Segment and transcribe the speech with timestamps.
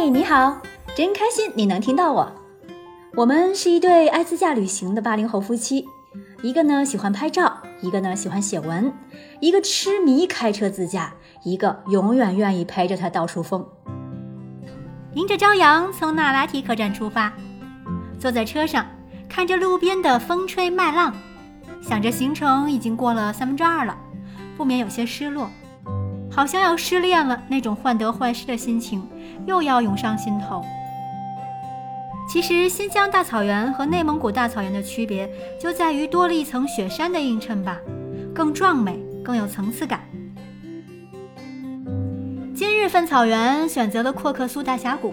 [0.00, 0.62] 嗨，你好，
[0.96, 2.32] 真开心你能听到我。
[3.16, 5.84] 我们是一对爱自驾旅行的八零后夫妻，
[6.40, 8.90] 一个呢喜欢拍照，一个呢喜欢写文，
[9.40, 11.12] 一个痴迷开车自驾，
[11.44, 13.62] 一个永远愿意陪着他到处疯。
[15.12, 17.30] 迎着朝阳从纳拉提客栈出发，
[18.18, 18.86] 坐在车上
[19.28, 21.14] 看着路边的风吹麦浪，
[21.82, 23.94] 想着行程已经过了三分之二了，
[24.56, 25.50] 不免有些失落。
[26.30, 29.06] 好像要失恋了，那种患得患失的心情
[29.46, 30.64] 又要涌上心头。
[32.28, 35.28] 其实，新疆大草原和内蒙古大草原的区别
[35.60, 37.78] 就在于多了一层雪山的映衬吧，
[38.32, 40.00] 更壮美，更有层次感。
[42.54, 45.12] 今日份草原选择了阔克苏大峡谷，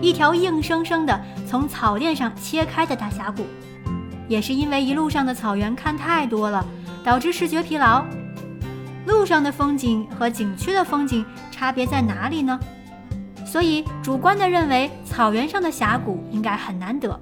[0.00, 3.44] 一条硬生生的从草甸上切开的大峡谷，
[4.28, 6.64] 也是因为一路上的草原看太多了，
[7.02, 8.04] 导致视觉疲劳。
[9.06, 12.58] 路上的风景和景区的风景差别在哪里呢？
[13.44, 17.18] 所以主观的认为草原上的峡谷应该很难得，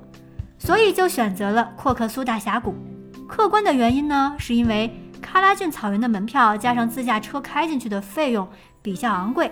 [0.59, 2.75] 所以就选择了阔克苏大峡谷。
[3.27, 8.47] 客观的原因呢，是因为喀拉峻草原的门票加上自驾车开进去的费用
[8.83, 9.51] 比较昂贵，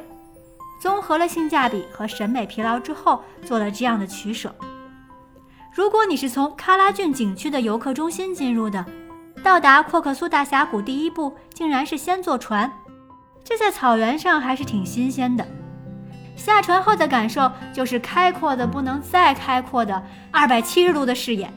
[0.80, 4.54] 综合了性价比和审美疲劳之后做了这样的取舍。
[5.72, 8.84] 如果你是从喀拉峻景区的游客中心进入的。
[9.46, 12.68] 到达阔克苏大峡谷第一步，竟然是先坐船，
[13.44, 15.46] 这在草原上还是挺新鲜的。
[16.34, 21.48] 下船后的感受就是开阔的不能再开阔的二百七十度的视野，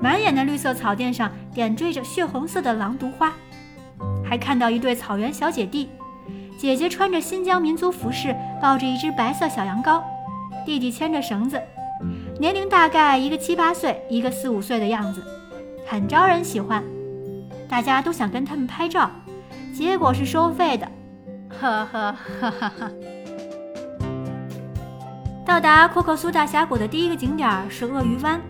[0.00, 3.32] 满眼的绿色草甸上点缀着血红色的狼毒花，
[4.24, 5.90] 还看到一对草原小姐弟，
[6.56, 10.00] 姐姐穿着新疆民族服饰，抱着一只白色小羊羔，
[10.64, 11.60] 弟弟牵着绳子，
[12.38, 15.20] 年龄大概一个七八岁，一个四五岁的样子。
[15.88, 16.82] 很招人喜欢，
[17.68, 19.08] 大家都想跟他们拍照，
[19.72, 20.88] 结果是收费的，
[21.60, 22.92] 呵呵呵呵呵。
[25.44, 28.40] 到达阔克苏大峡谷的第一个景点是鳄鱼湾，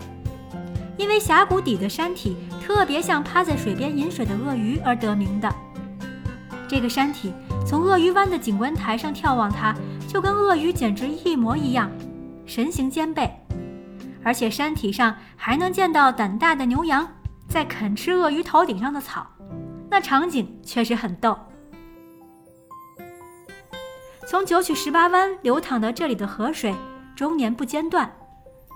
[0.97, 2.35] 因为峡谷底的山体
[2.65, 5.55] 特别像趴在水边饮水的鳄鱼而得名的。
[6.67, 7.35] 这个山体
[7.67, 9.75] 从鳄鱼湾的景观台上眺望它，
[10.09, 11.91] 就跟鳄鱼简直一模一样，
[12.47, 13.31] 神形兼备，
[14.25, 17.07] 而且山体上还能见到胆大的牛羊。
[17.49, 19.27] 在啃吃鳄鱼头顶上的草，
[19.91, 21.39] 那场景确实很逗。
[24.29, 26.75] 从九曲十八弯流淌到这里的河水，
[27.15, 28.13] 终年不间断，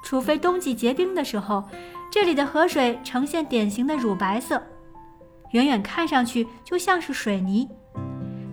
[0.04, 1.68] 除非冬季结冰的时候，
[2.10, 4.62] 这里的河水呈现典型的乳白色，
[5.50, 7.68] 远远看上去就像是水泥，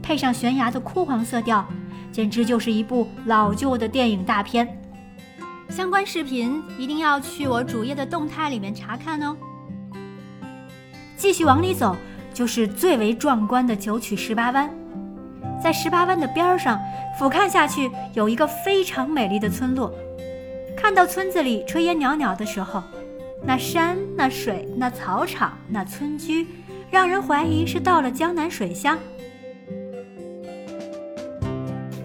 [0.02, 1.66] 配上悬崖的枯黄色调，
[2.12, 4.68] 简直就是一部老旧的电影大片。
[5.70, 9.38] 相关视频一定要去我主页的动态里面查看哦。
[11.18, 11.96] 继续往里走，
[12.34, 14.70] 就是最为壮观的九曲十八弯。
[15.62, 16.80] 在十八弯的边上，
[17.18, 19.92] 俯瞰下去，有一个非常美丽的村落。
[20.78, 22.84] 看到村子里炊烟袅袅的时候，
[23.44, 26.46] 那山、那水、那草场、那村居，
[26.92, 28.96] 让人怀疑是到了江南水乡。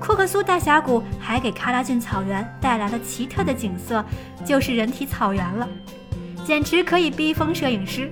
[0.00, 4.02] 库克苏大峡谷还给喀拉峻草原带来了奇特的景色，
[4.44, 5.68] 就是人体草原了，
[6.46, 8.10] 简直可以逼疯摄影师。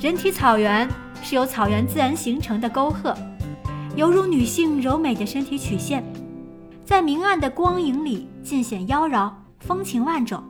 [0.00, 0.88] 人体草原
[1.22, 3.14] 是由草原自然形成的沟壑，
[3.96, 6.02] 犹如女性柔美的身体曲线，
[6.86, 10.42] 在明暗的光影里尽显妖娆，风情万种。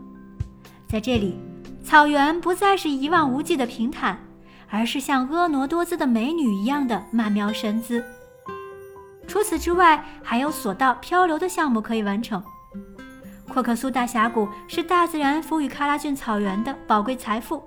[0.86, 1.36] 在这里，
[1.82, 4.16] 草原不再是一望无际的平坦，
[4.68, 8.04] 而是像婀娜多姿的美女一样的曼妙身姿。
[9.26, 12.40] 除此之外，还有索道、漂流的项目可以完成。
[13.48, 17.60] 阔克苏大峡谷是大自然赋予喀拉峻草原的宝贵财富。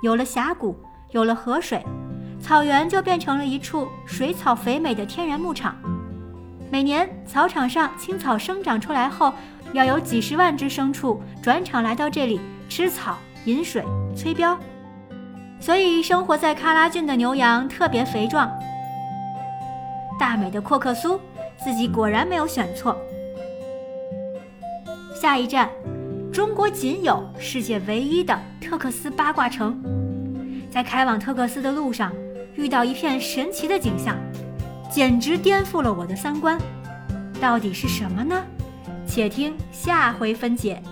[0.00, 0.76] 有了峡谷，
[1.10, 1.84] 有了河水，
[2.40, 5.76] 草原就变成了一处水草肥美的天然牧场。
[6.70, 9.32] 每年草场上青草生长出来后，
[9.72, 13.82] 要有几十万只牲畜转场来到这里吃草、饮水、
[14.14, 14.56] 催膘，
[15.58, 18.50] 所以生活在喀拉峻的牛羊特别肥壮。
[20.18, 21.20] 大美的阔克苏，
[21.56, 22.96] 自己果然没有选错。
[25.14, 25.68] 下一站。
[26.32, 29.82] 中国仅有、世界唯一的特克斯八卦城，
[30.70, 32.12] 在开往特克斯的路上，
[32.54, 34.16] 遇到一片神奇的景象，
[34.90, 36.58] 简直颠覆了我的三观。
[37.40, 38.44] 到底是什么呢？
[39.06, 40.82] 且听下回分解。